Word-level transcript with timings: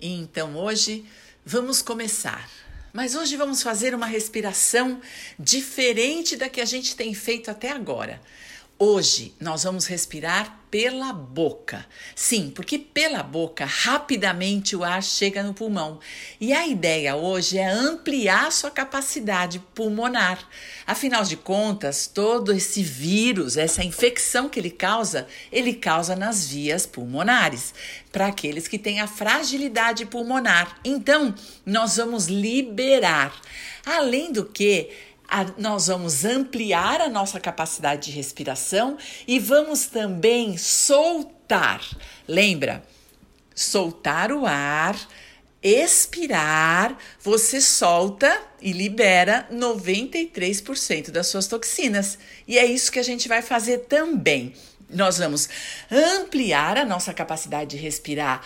Então 0.00 0.56
hoje 0.56 1.04
vamos 1.44 1.82
começar. 1.82 2.48
Mas 2.92 3.14
hoje 3.14 3.36
vamos 3.36 3.62
fazer 3.62 3.94
uma 3.94 4.06
respiração 4.06 5.00
diferente 5.38 6.36
da 6.36 6.48
que 6.48 6.60
a 6.60 6.64
gente 6.64 6.96
tem 6.96 7.14
feito 7.14 7.50
até 7.50 7.70
agora. 7.70 8.20
Hoje 8.82 9.34
nós 9.38 9.64
vamos 9.64 9.84
respirar 9.84 10.58
pela 10.70 11.12
boca. 11.12 11.84
Sim, 12.14 12.50
porque 12.54 12.78
pela 12.78 13.22
boca 13.22 13.66
rapidamente 13.66 14.74
o 14.74 14.82
ar 14.82 15.02
chega 15.02 15.42
no 15.42 15.52
pulmão. 15.52 16.00
E 16.40 16.54
a 16.54 16.66
ideia 16.66 17.14
hoje 17.14 17.58
é 17.58 17.68
ampliar 17.68 18.50
sua 18.50 18.70
capacidade 18.70 19.58
pulmonar. 19.74 20.48
Afinal 20.86 21.24
de 21.24 21.36
contas, 21.36 22.06
todo 22.06 22.54
esse 22.54 22.82
vírus, 22.82 23.58
essa 23.58 23.84
infecção 23.84 24.48
que 24.48 24.58
ele 24.58 24.70
causa, 24.70 25.26
ele 25.52 25.74
causa 25.74 26.16
nas 26.16 26.48
vias 26.48 26.86
pulmonares, 26.86 27.74
para 28.10 28.28
aqueles 28.28 28.66
que 28.66 28.78
têm 28.78 29.00
a 29.00 29.06
fragilidade 29.06 30.06
pulmonar. 30.06 30.80
Então, 30.82 31.34
nós 31.66 31.98
vamos 31.98 32.28
liberar. 32.28 33.38
Além 33.84 34.32
do 34.32 34.44
que, 34.44 34.90
a, 35.30 35.46
nós 35.56 35.86
vamos 35.86 36.24
ampliar 36.24 37.00
a 37.00 37.08
nossa 37.08 37.38
capacidade 37.38 38.10
de 38.10 38.10
respiração 38.10 38.98
e 39.26 39.38
vamos 39.38 39.86
também 39.86 40.58
soltar. 40.58 41.80
Lembra? 42.26 42.82
Soltar 43.54 44.32
o 44.32 44.44
ar, 44.44 44.96
expirar, 45.62 46.96
você 47.20 47.60
solta 47.60 48.40
e 48.60 48.72
libera 48.72 49.46
93% 49.52 51.10
das 51.10 51.28
suas 51.28 51.46
toxinas. 51.46 52.18
E 52.48 52.58
é 52.58 52.64
isso 52.64 52.90
que 52.90 52.98
a 52.98 53.04
gente 53.04 53.28
vai 53.28 53.40
fazer 53.40 53.78
também. 53.80 54.54
Nós 54.88 55.18
vamos 55.18 55.48
ampliar 55.88 56.76
a 56.76 56.84
nossa 56.84 57.14
capacidade 57.14 57.70
de 57.70 57.76
respirar 57.76 58.42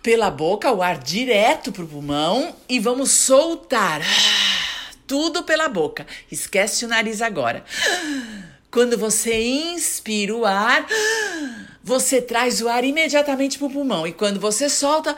pela 0.00 0.30
boca, 0.30 0.70
o 0.70 0.80
ar 0.80 0.98
direto 0.98 1.72
para 1.72 1.82
o 1.82 1.88
pulmão, 1.88 2.54
e 2.68 2.78
vamos 2.78 3.10
soltar 3.10 4.00
tudo 5.12 5.42
pela 5.42 5.68
boca. 5.68 6.06
Esquece 6.30 6.86
o 6.86 6.88
nariz 6.88 7.20
agora. 7.20 7.62
Quando 8.70 8.96
você 8.96 9.42
inspira 9.42 10.34
o 10.34 10.46
ar, 10.46 10.86
você 11.84 12.22
traz 12.22 12.62
o 12.62 12.68
ar 12.68 12.82
imediatamente 12.82 13.58
para 13.58 13.66
o 13.66 13.70
pulmão. 13.70 14.06
E 14.06 14.12
quando 14.14 14.40
você 14.40 14.70
solta, 14.70 15.14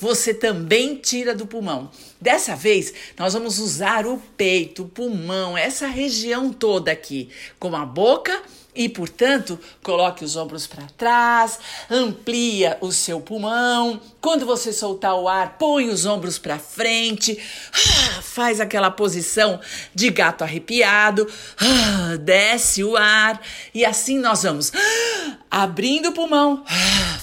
você 0.00 0.32
também 0.32 0.96
tira 0.96 1.34
do 1.34 1.46
pulmão. 1.46 1.90
Dessa 2.18 2.56
vez, 2.56 2.94
nós 3.18 3.34
vamos 3.34 3.58
usar 3.58 4.06
o 4.06 4.16
peito, 4.38 4.84
o 4.84 4.88
pulmão, 4.88 5.58
essa 5.58 5.86
região 5.86 6.50
toda 6.50 6.90
aqui, 6.90 7.28
com 7.60 7.76
a 7.76 7.84
boca 7.84 8.40
e, 8.76 8.88
portanto, 8.88 9.58
coloque 9.82 10.24
os 10.24 10.36
ombros 10.36 10.66
para 10.66 10.84
trás, 10.96 11.58
amplia 11.90 12.76
o 12.80 12.92
seu 12.92 13.20
pulmão. 13.20 14.00
Quando 14.20 14.44
você 14.44 14.72
soltar 14.72 15.14
o 15.14 15.28
ar, 15.28 15.56
põe 15.58 15.88
os 15.88 16.04
ombros 16.04 16.38
para 16.38 16.58
frente, 16.58 17.38
ah, 17.72 18.22
faz 18.22 18.60
aquela 18.60 18.90
posição 18.90 19.58
de 19.94 20.10
gato 20.10 20.44
arrepiado, 20.44 21.26
ah, 21.58 22.16
desce 22.18 22.84
o 22.84 22.96
ar. 22.96 23.40
E 23.74 23.84
assim 23.84 24.18
nós 24.18 24.42
vamos. 24.42 24.70
Ah, 24.74 25.62
abrindo 25.62 26.10
o 26.10 26.12
pulmão, 26.12 26.62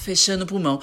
fechando 0.04 0.44
o 0.44 0.48
pulmão, 0.48 0.80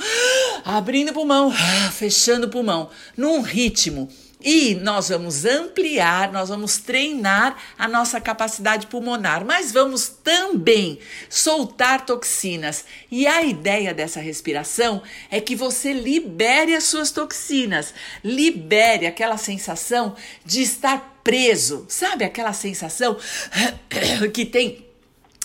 abrindo 0.64 1.10
o 1.10 1.14
pulmão, 1.14 1.52
fechando 1.92 2.46
o 2.46 2.50
pulmão, 2.50 2.88
num 3.16 3.41
ritmo 3.41 4.08
e 4.42 4.74
nós 4.74 5.08
vamos 5.10 5.44
ampliar, 5.44 6.33
nós 6.33 6.48
vamos 6.48 6.78
treinar 6.78 7.56
a 7.78 7.86
nossa 7.86 8.20
capacidade 8.20 8.86
pulmonar, 8.86 9.44
mas 9.44 9.70
vamos 9.70 10.08
também 10.08 10.98
soltar 11.28 12.06
toxinas. 12.06 12.84
E 13.10 13.27
a 13.27 13.42
ideia 13.42 13.92
dessa 13.92 14.20
respiração 14.20 15.02
é 15.30 15.41
que 15.41 15.55
você 15.55 15.92
libere 15.92 16.74
as 16.74 16.84
suas 16.84 17.10
toxinas, 17.10 17.92
libere 18.24 19.06
aquela 19.06 19.36
sensação 19.36 20.16
de 20.44 20.62
estar 20.62 21.20
preso, 21.22 21.84
sabe 21.88 22.25
aquela 22.25 22.52
sensação 22.52 23.16
que 24.32 24.47
tem 24.47 24.87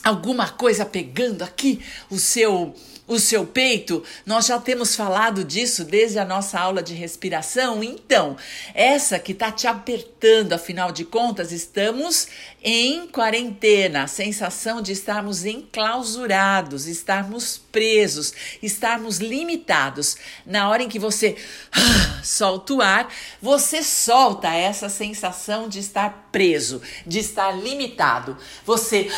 alguma 0.04 0.50
coisa 0.50 0.86
pegando 0.86 1.44
aqui 1.44 1.84
o 2.10 2.18
seu 2.18 2.74
o 3.08 3.20
seu 3.20 3.46
peito, 3.46 4.04
nós 4.26 4.48
já 4.48 4.60
temos 4.60 4.96
falado 4.96 5.44
disso 5.44 5.84
desde 5.84 6.18
a 6.18 6.26
nossa 6.26 6.60
aula 6.60 6.82
de 6.82 6.94
respiração. 6.94 7.84
Então, 7.84 8.36
essa 8.74 9.20
que 9.20 9.32
está 9.32 9.52
te 9.52 9.68
apertando, 9.68 10.54
afinal 10.54 10.92
de 10.92 11.06
contas, 11.06 11.52
estamos 11.52 12.28
em 12.64 13.08
quarentena, 13.08 14.04
a 14.04 14.08
sensação 14.08 14.82
de 14.82 14.92
estarmos 14.92 15.46
enclausurados, 15.46 16.88
estarmos 16.88 17.62
presos, 17.76 18.34
estarmos 18.64 19.18
limitados. 19.18 20.16
Na 20.46 20.70
hora 20.70 20.82
em 20.82 20.88
que 20.88 20.98
você 20.98 21.36
ah, 21.74 22.22
solta 22.24 22.74
o 22.74 22.82
ar, 22.82 23.10
você 23.42 23.84
solta 23.84 24.48
essa 24.48 24.88
sensação 24.88 25.68
de 25.68 25.80
estar 25.80 26.30
preso, 26.32 26.82
de 27.06 27.20
estar 27.20 27.52
limitado. 27.52 28.38
Você 28.66 29.12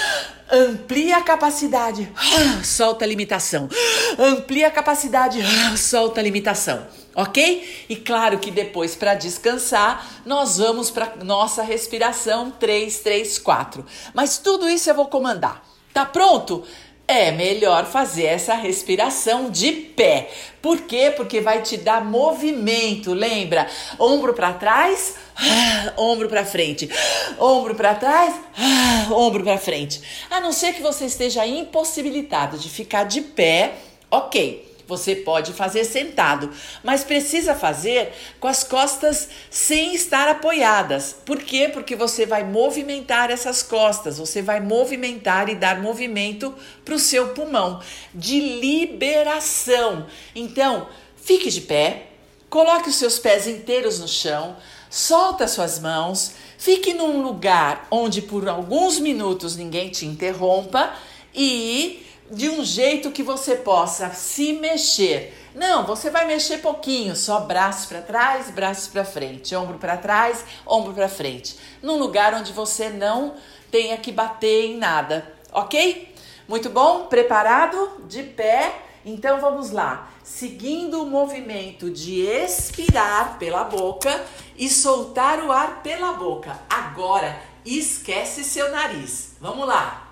amplia 0.51 1.17
a 1.17 1.21
capacidade, 1.21 2.11
solta 2.65 3.05
a 3.05 3.07
limitação. 3.07 3.69
Amplia 4.17 4.69
a 4.69 4.71
capacidade, 4.71 5.39
solta 5.77 6.19
a 6.19 6.23
limitação. 6.23 6.87
Ok? 7.13 7.85
E 7.87 7.95
claro 7.95 8.39
que 8.39 8.49
depois, 8.49 8.95
para 8.95 9.13
descansar, 9.13 10.23
nós 10.25 10.57
vamos 10.57 10.89
para 10.89 11.15
nossa 11.23 11.61
respiração 11.61 12.49
3, 12.49 12.99
3, 13.01 13.37
4. 13.37 13.85
Mas 14.15 14.39
tudo 14.39 14.67
isso 14.67 14.89
eu 14.89 14.95
vou 14.95 15.05
comandar. 15.05 15.63
Tá 15.93 16.05
pronto? 16.05 16.63
É 17.07 17.31
melhor 17.31 17.85
fazer 17.85 18.25
essa 18.25 18.53
respiração 18.53 19.49
de 19.49 19.71
pé. 19.71 20.29
Por 20.61 20.81
quê? 20.81 21.13
Porque 21.15 21.39
vai 21.39 21.61
te 21.61 21.77
dar 21.77 22.03
movimento, 22.03 23.13
lembra? 23.13 23.65
Ombro 23.97 24.33
para 24.33 24.51
trás, 24.51 25.15
ombro 25.95 26.27
para 26.27 26.43
frente. 26.43 26.89
Ombro 27.39 27.75
para 27.75 27.95
trás, 27.95 28.35
ombro 29.09 29.41
para 29.41 29.57
frente. 29.57 30.01
A 30.29 30.41
não 30.41 30.51
ser 30.51 30.73
que 30.73 30.81
você 30.81 31.05
esteja 31.05 31.47
impossibilitado 31.47 32.57
de 32.57 32.69
ficar 32.69 33.05
de 33.05 33.21
pé, 33.21 33.75
OK. 34.11 34.66
Você 34.87 35.15
pode 35.15 35.51
fazer 35.51 35.83
sentado, 35.83 36.49
mas 36.81 37.03
precisa 37.03 37.53
fazer 37.53 38.13
com 38.39 38.47
as 38.47 38.63
costas 38.63 39.27
sem 39.49 39.93
estar 39.93 40.29
apoiadas. 40.29 41.15
Por 41.25 41.39
quê? 41.39 41.69
Porque 41.71 41.95
você 41.95 42.25
vai 42.25 42.43
movimentar 42.43 43.29
essas 43.29 43.61
costas, 43.61 44.17
você 44.17 44.41
vai 44.41 44.61
movimentar 44.61 45.49
e 45.49 45.55
dar 45.55 45.81
movimento 45.81 46.55
para 46.85 46.95
o 46.95 46.99
seu 46.99 47.29
pulmão 47.29 47.81
de 48.13 48.39
liberação. 48.39 50.07
Então, 50.33 50.87
fique 51.17 51.49
de 51.49 51.61
pé, 51.61 52.07
coloque 52.49 52.89
os 52.89 52.95
seus 52.95 53.19
pés 53.19 53.45
inteiros 53.45 53.99
no 53.99 54.07
chão, 54.07 54.55
solta 54.89 55.49
suas 55.49 55.79
mãos, 55.79 56.31
fique 56.57 56.93
num 56.93 57.21
lugar 57.21 57.87
onde 57.91 58.21
por 58.21 58.47
alguns 58.47 58.99
minutos 58.99 59.57
ninguém 59.57 59.89
te 59.89 60.05
interrompa 60.05 60.93
e 61.35 62.06
de 62.29 62.49
um 62.49 62.63
jeito 62.63 63.11
que 63.11 63.23
você 63.23 63.55
possa 63.55 64.09
se 64.11 64.53
mexer. 64.53 65.33
Não, 65.55 65.85
você 65.85 66.09
vai 66.09 66.25
mexer 66.25 66.57
pouquinho, 66.59 67.15
só 67.15 67.39
braços 67.39 67.85
para 67.85 68.01
trás, 68.01 68.49
braços 68.51 68.87
para 68.87 69.03
frente, 69.03 69.55
ombro 69.55 69.77
para 69.77 69.97
trás, 69.97 70.43
ombro 70.65 70.93
para 70.93 71.09
frente, 71.09 71.57
num 71.81 71.97
lugar 71.97 72.33
onde 72.33 72.53
você 72.53 72.89
não 72.89 73.35
tenha 73.71 73.97
que 73.97 74.11
bater 74.11 74.65
em 74.65 74.77
nada, 74.77 75.33
ok? 75.51 76.13
Muito 76.47 76.69
bom? 76.69 77.07
Preparado? 77.07 78.03
De 78.07 78.23
pé? 78.23 78.73
Então 79.03 79.39
vamos 79.39 79.71
lá. 79.71 80.09
Seguindo 80.23 81.01
o 81.01 81.05
movimento 81.05 81.89
de 81.89 82.21
expirar 82.21 83.39
pela 83.39 83.63
boca 83.63 84.25
e 84.57 84.69
soltar 84.69 85.39
o 85.43 85.51
ar 85.51 85.81
pela 85.81 86.13
boca. 86.13 86.59
Agora, 86.69 87.41
esquece 87.65 88.43
seu 88.43 88.71
nariz. 88.71 89.35
Vamos 89.39 89.67
lá. 89.67 90.06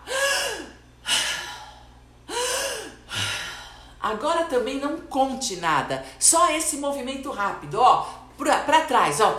Agora 4.05 4.43
também 4.43 4.79
não 4.79 4.97
conte 4.97 5.55
nada, 5.55 6.06
só 6.19 6.51
esse 6.51 6.77
movimento 6.77 7.31
rápido, 7.31 7.81
ó, 7.81 8.07
pra, 8.38 8.59
pra 8.59 8.81
trás, 8.81 9.19
ó, 9.19 9.35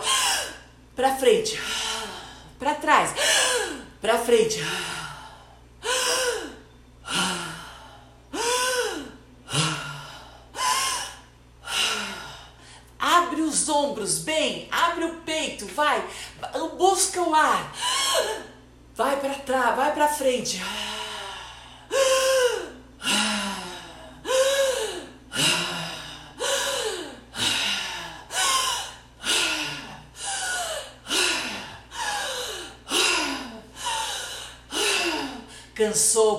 pra 0.93 1.15
frente, 1.15 1.57
pra 2.59 2.75
trás, 2.75 3.13
pra 4.01 4.17
frente. 4.17 4.59
Abre 12.99 13.43
os 13.43 13.69
ombros 13.69 14.19
bem, 14.19 14.67
abre 14.69 15.05
o 15.05 15.13
peito, 15.21 15.65
vai, 15.67 16.05
busca 16.77 17.21
o 17.21 17.33
ar, 17.33 17.71
vai 18.93 19.15
para 19.15 19.35
trás, 19.35 19.75
vai 19.77 19.93
para 19.93 20.09
frente. 20.09 20.61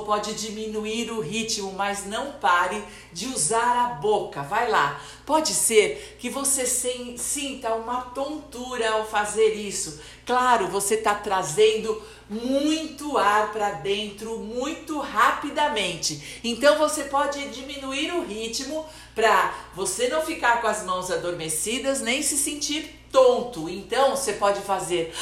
Pode 0.09 0.33
diminuir 0.33 1.11
o 1.13 1.21
ritmo, 1.21 1.71
mas 1.73 2.07
não 2.07 2.33
pare 2.33 2.83
de 3.13 3.27
usar 3.27 3.85
a 3.85 3.87
boca. 3.97 4.41
Vai 4.41 4.71
lá. 4.71 4.99
Pode 5.27 5.53
ser 5.53 6.17
que 6.19 6.31
você 6.31 6.65
sinta 6.65 7.75
uma 7.75 8.01
tontura 8.01 8.91
ao 8.93 9.07
fazer 9.07 9.53
isso. 9.53 10.01
Claro, 10.25 10.67
você 10.69 10.95
está 10.95 11.15
trazendo 11.15 12.03
muito 12.27 13.19
ar 13.19 13.53
para 13.53 13.73
dentro 13.73 14.39
muito 14.39 14.99
rapidamente. 14.99 16.41
Então 16.43 16.79
você 16.79 17.05
pode 17.05 17.47
diminuir 17.49 18.11
o 18.15 18.25
ritmo 18.25 18.87
para 19.15 19.53
você 19.75 20.09
não 20.09 20.23
ficar 20.23 20.63
com 20.63 20.69
as 20.69 20.85
mãos 20.85 21.11
adormecidas 21.11 22.01
nem 22.01 22.23
se 22.23 22.39
sentir 22.39 22.99
tonto. 23.13 23.69
Então 23.69 24.17
você 24.17 24.33
pode 24.33 24.63
fazer 24.63 25.15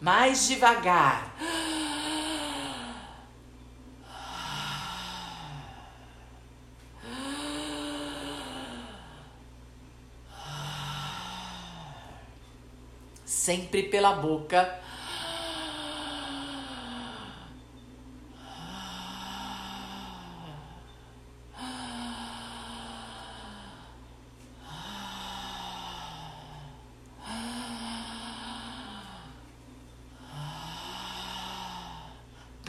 mais 0.00 0.48
devagar. 0.48 1.34
Sempre 13.24 13.82
pela 13.84 14.12
boca. 14.12 14.79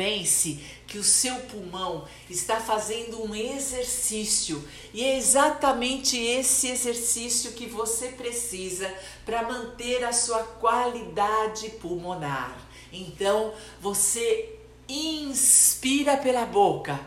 Pense 0.01 0.59
que 0.87 0.97
o 0.97 1.03
seu 1.03 1.35
pulmão 1.41 2.07
está 2.27 2.59
fazendo 2.59 3.23
um 3.23 3.35
exercício 3.35 4.67
e 4.91 5.03
é 5.03 5.15
exatamente 5.15 6.17
esse 6.17 6.69
exercício 6.69 7.51
que 7.51 7.67
você 7.67 8.07
precisa 8.07 8.91
para 9.23 9.43
manter 9.43 10.03
a 10.03 10.11
sua 10.11 10.39
qualidade 10.39 11.69
pulmonar. 11.79 12.57
Então, 12.91 13.53
você 13.79 14.55
inspira 14.89 16.17
pela 16.17 16.47
boca, 16.47 16.99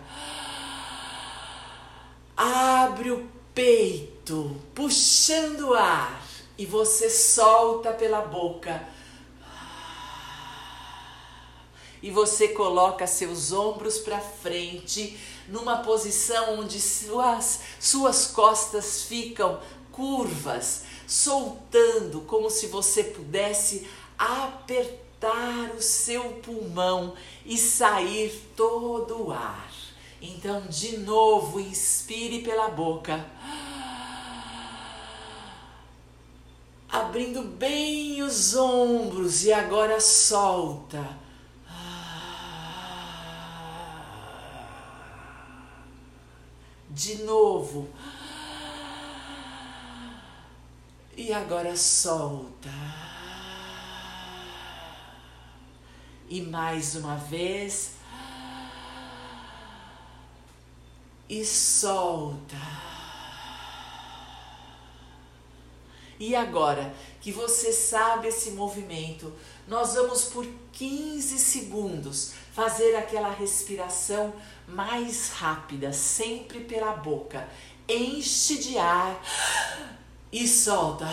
abre 2.36 3.10
o 3.10 3.28
peito, 3.52 4.56
puxando 4.72 5.70
o 5.70 5.74
ar, 5.74 6.22
e 6.56 6.64
você 6.64 7.10
solta 7.10 7.92
pela 7.92 8.20
boca 8.20 8.93
e 12.04 12.10
você 12.10 12.48
coloca 12.48 13.06
seus 13.06 13.50
ombros 13.50 13.96
para 13.96 14.20
frente, 14.20 15.18
numa 15.48 15.78
posição 15.78 16.60
onde 16.60 16.78
suas, 16.78 17.60
suas 17.80 18.26
costas 18.26 19.04
ficam 19.04 19.58
curvas, 19.90 20.82
soltando, 21.06 22.20
como 22.26 22.50
se 22.50 22.66
você 22.66 23.04
pudesse 23.04 23.88
apertar 24.18 25.70
o 25.74 25.80
seu 25.80 26.22
pulmão 26.42 27.14
e 27.46 27.56
sair 27.56 28.50
todo 28.54 29.28
o 29.28 29.32
ar. 29.32 29.72
Então, 30.20 30.60
de 30.66 30.98
novo, 30.98 31.58
inspire 31.58 32.42
pela 32.42 32.68
boca. 32.68 33.24
Abrindo 36.86 37.40
bem 37.40 38.22
os 38.22 38.54
ombros 38.54 39.42
e 39.46 39.54
agora 39.54 39.98
solta 40.02 41.24
de 46.94 47.24
novo. 47.24 47.88
E 51.16 51.32
agora 51.32 51.76
solta. 51.76 52.70
E 56.28 56.40
mais 56.40 56.94
uma 56.94 57.16
vez. 57.16 57.96
E 61.28 61.44
solta. 61.44 62.93
E 66.18 66.34
agora 66.34 66.94
que 67.20 67.32
você 67.32 67.72
sabe 67.72 68.28
esse 68.28 68.52
movimento, 68.52 69.32
nós 69.66 69.94
vamos 69.94 70.24
por 70.24 70.46
15 70.72 71.38
segundos 71.38 72.32
fazer 72.52 72.94
aquela 72.96 73.30
respiração 73.30 74.32
mais 74.68 75.30
rápida, 75.30 75.92
sempre 75.92 76.60
pela 76.60 76.92
boca. 76.92 77.48
Enche 77.88 78.58
de 78.58 78.78
ar 78.78 79.20
e 80.32 80.46
solta. 80.46 81.06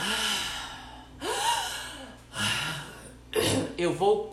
Eu 3.78 3.94
vou 3.96 4.28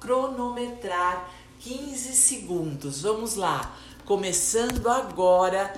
cronometrar 0.00 1.30
15 1.60 2.14
segundos. 2.14 3.02
Vamos 3.02 3.34
lá. 3.34 3.74
Começando 4.04 4.88
agora. 4.88 5.72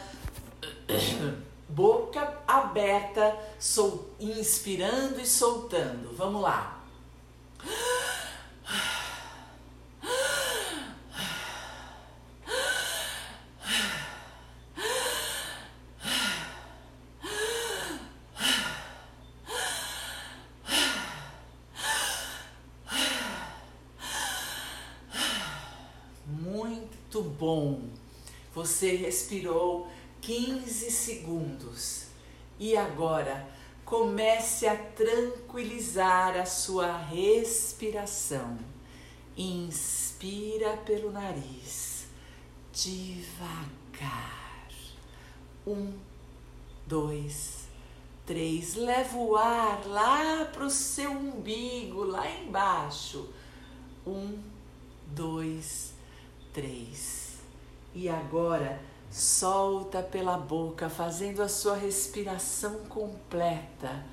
Boca 1.69 2.43
aberta, 2.47 3.37
sol, 3.59 4.11
inspirando 4.21 5.21
e 5.21 5.27
soltando. 5.27 6.15
Vamos 6.17 6.41
lá. 6.43 6.85
Muito 26.27 27.23
bom. 27.23 27.83
Você 28.55 28.95
respirou 28.97 29.89
15 30.27 30.91
segundos. 30.91 32.07
E 32.59 32.77
agora 32.77 33.49
comece 33.85 34.67
a 34.67 34.75
tranquilizar 34.77 36.37
a 36.37 36.45
sua 36.45 36.97
respiração. 36.97 38.59
Inspira 39.37 40.79
pelo 40.79 41.13
nariz, 41.13 42.09
devagar. 42.73 44.69
Um, 45.65 45.93
dois, 46.89 47.69
três. 48.25 48.75
Leva 48.75 49.17
o 49.19 49.37
ar 49.37 49.87
lá 49.87 50.45
para 50.47 50.65
o 50.65 50.71
seu 50.71 51.13
umbigo, 51.13 52.03
lá 52.03 52.29
embaixo. 52.29 53.29
Um, 54.05 54.43
dois, 55.07 55.93
três. 56.53 57.37
E 57.95 58.09
agora 58.09 58.81
solta 59.17 60.03
pela 60.03 60.37
boca, 60.37 60.91
fazendo 60.91 61.41
a 61.43 61.49
sua 61.49 61.75
respiração 61.75 62.81
completa. 62.85 64.05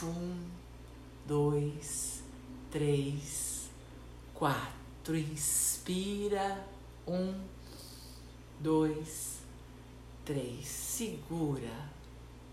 Um, 0.00 0.48
dois, 1.26 2.22
três, 2.70 3.68
quatro. 4.32 5.16
Inspira. 5.16 6.64
Um, 7.04 7.34
dois, 8.60 9.38
três. 10.24 10.68
Segura. 10.68 11.90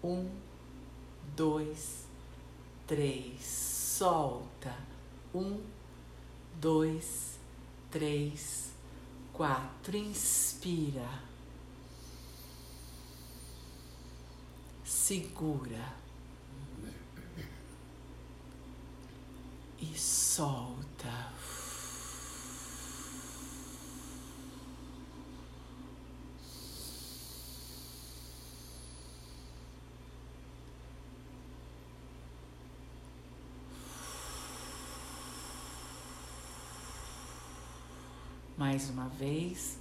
Um, 0.03 0.27
dois, 1.35 2.07
três. 2.87 3.43
Solta. 3.43 4.75
Um, 5.35 5.61
dois, 6.59 7.37
três 7.91 8.70
quatro. 9.33 9.97
Inspira. 9.97 11.07
Segura. 14.83 15.93
E 19.79 19.97
solta. 19.97 21.31
mais 38.61 38.91
uma 38.91 39.09
vez. 39.09 39.75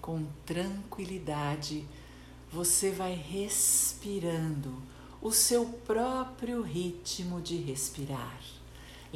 Com 0.00 0.24
tranquilidade, 0.46 1.84
você 2.52 2.92
vai 2.92 3.14
respirando 3.14 4.80
o 5.20 5.32
seu 5.32 5.64
próprio 5.84 6.62
ritmo 6.62 7.40
de 7.42 7.56
respirar. 7.56 8.40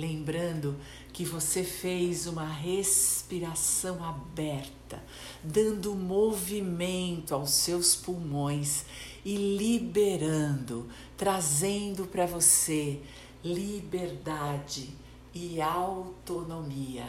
Lembrando 0.00 0.76
que 1.12 1.26
você 1.26 1.62
fez 1.62 2.26
uma 2.26 2.46
respiração 2.46 4.02
aberta, 4.02 4.98
dando 5.44 5.94
movimento 5.94 7.34
aos 7.34 7.50
seus 7.50 7.94
pulmões 7.96 8.86
e 9.22 9.36
liberando, 9.36 10.88
trazendo 11.18 12.06
para 12.06 12.24
você 12.24 13.02
liberdade 13.44 14.88
e 15.34 15.60
autonomia. 15.60 17.06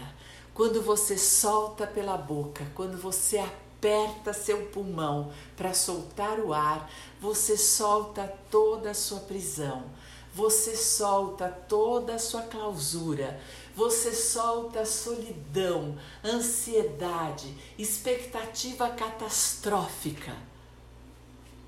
Quando 0.53 0.81
você 0.81 1.17
solta 1.17 1.88
pela 1.88 2.17
boca, 2.17 2.69
quando 2.75 2.98
você 2.98 3.38
aperta 3.38 4.33
seu 4.33 4.65
pulmão 4.65 5.31
para 5.55 5.74
soltar 5.74 6.41
o 6.41 6.53
ar, 6.53 6.91
você 7.21 7.55
solta 7.55 8.27
toda 8.50 8.91
a 8.91 8.93
sua 8.93 9.21
prisão, 9.21 9.86
você 10.33 10.75
solta 10.75 11.50
toda 11.50 12.15
a 12.15 12.19
sua 12.19 12.43
clausura, 12.43 13.39
você 13.75 14.13
solta 14.13 14.85
solidão, 14.85 15.97
ansiedade, 16.23 17.53
expectativa 17.77 18.89
catastrófica. 18.89 20.35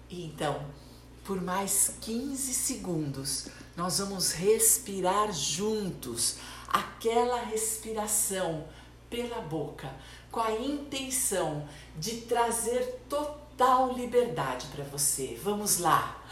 E 0.10 0.26
então, 0.26 0.66
por 1.24 1.42
mais 1.42 1.96
15 2.02 2.54
segundos, 2.54 3.48
nós 3.76 4.00
vamos 4.00 4.32
respirar 4.32 5.32
juntos 5.32 6.36
aquela 6.68 7.42
respiração 7.42 8.66
pela 9.10 9.42
boca, 9.42 9.90
com 10.32 10.40
a 10.40 10.52
intenção 10.52 11.68
de 11.98 12.22
trazer 12.22 13.02
total 13.08 13.94
liberdade 13.94 14.68
para 14.68 14.84
você. 14.84 15.40
Vamos 15.44 15.78
lá. 15.78 16.24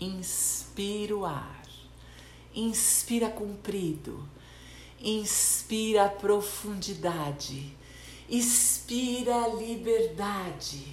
Inspira 0.00 1.14
o 1.14 1.26
ar. 1.26 1.62
Inspira 2.54 3.28
comprido. 3.28 4.26
Inspira 4.98 6.08
profundidade. 6.08 7.76
Inspira 8.28 9.48
liberdade. 9.48 10.86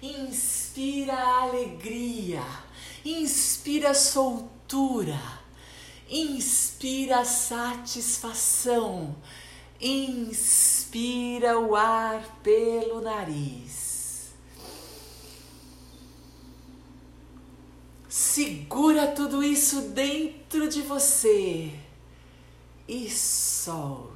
Inspira 0.00 1.18
alegria. 1.18 2.44
Inspira 3.04 3.92
soltura. 3.92 5.20
Inspira 6.08 7.24
satisfação. 7.24 9.16
Inspira 9.80 11.58
o 11.58 11.74
ar 11.74 12.22
pelo 12.42 13.00
nariz. 13.00 13.93
Segura 18.16 19.08
tudo 19.08 19.42
isso 19.42 19.88
dentro 19.88 20.68
de 20.68 20.82
você 20.82 21.76
e 22.86 23.10
solta. 23.10 24.14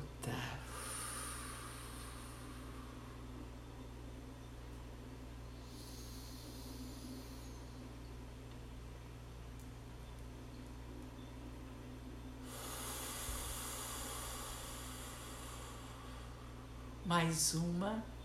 Mais 17.04 17.52
uma. 17.52 18.17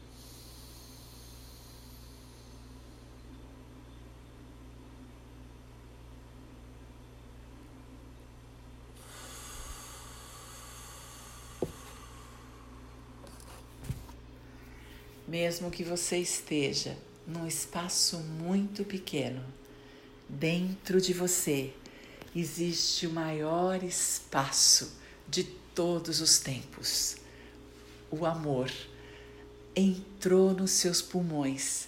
Mesmo 15.33 15.71
que 15.71 15.83
você 15.83 16.17
esteja 16.17 16.95
num 17.25 17.47
espaço 17.47 18.19
muito 18.19 18.85
pequeno, 18.85 19.43
dentro 20.29 21.01
de 21.01 21.11
você 21.11 21.73
existe 22.35 23.07
o 23.07 23.09
maior 23.09 23.81
espaço 23.81 24.91
de 25.27 25.43
todos 25.73 26.21
os 26.21 26.37
tempos. 26.37 27.15
O 28.11 28.27
amor 28.27 28.71
entrou 29.75 30.53
nos 30.53 30.69
seus 30.69 31.01
pulmões 31.01 31.87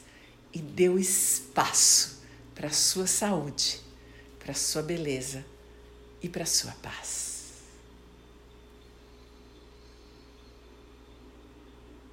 e 0.52 0.58
deu 0.58 0.98
espaço 0.98 2.24
para 2.56 2.70
a 2.70 2.74
sua 2.74 3.06
saúde, 3.06 3.80
para 4.40 4.54
a 4.54 4.56
sua 4.56 4.82
beleza 4.82 5.46
e 6.20 6.28
para 6.28 6.42
a 6.42 6.48
sua 6.48 6.72
paz. 6.82 7.35